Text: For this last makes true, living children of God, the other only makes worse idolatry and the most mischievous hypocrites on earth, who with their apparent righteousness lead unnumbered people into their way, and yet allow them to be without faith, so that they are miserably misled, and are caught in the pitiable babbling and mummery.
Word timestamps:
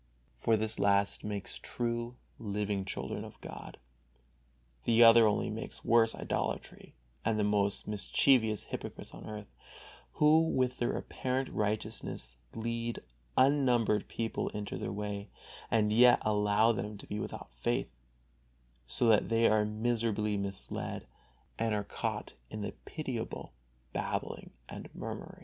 For 0.39 0.57
this 0.57 0.79
last 0.79 1.23
makes 1.23 1.59
true, 1.59 2.15
living 2.39 2.85
children 2.85 3.23
of 3.23 3.39
God, 3.39 3.77
the 4.83 5.03
other 5.03 5.27
only 5.27 5.51
makes 5.51 5.85
worse 5.85 6.15
idolatry 6.15 6.95
and 7.23 7.37
the 7.39 7.43
most 7.43 7.87
mischievous 7.87 8.63
hypocrites 8.63 9.11
on 9.13 9.29
earth, 9.29 9.53
who 10.13 10.39
with 10.41 10.79
their 10.79 10.97
apparent 10.97 11.49
righteousness 11.49 12.35
lead 12.55 13.03
unnumbered 13.37 14.07
people 14.07 14.49
into 14.49 14.75
their 14.75 14.91
way, 14.91 15.29
and 15.69 15.93
yet 15.93 16.17
allow 16.23 16.71
them 16.71 16.97
to 16.97 17.05
be 17.05 17.19
without 17.19 17.51
faith, 17.53 17.91
so 18.87 19.05
that 19.07 19.29
they 19.29 19.47
are 19.47 19.65
miserably 19.65 20.35
misled, 20.35 21.05
and 21.59 21.75
are 21.75 21.83
caught 21.83 22.33
in 22.49 22.61
the 22.61 22.71
pitiable 22.85 23.53
babbling 23.93 24.49
and 24.67 24.89
mummery. 24.95 25.37